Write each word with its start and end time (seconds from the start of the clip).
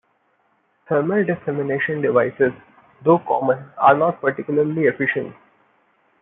Thermal 0.89 1.25
dissemination 1.25 2.01
devices, 2.01 2.53
though 3.03 3.19
common, 3.19 3.69
are 3.77 3.95
not 3.95 4.19
particularly 4.19 4.85
efficient. 4.85 5.35